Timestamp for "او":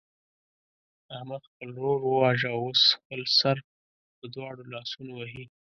2.55-2.61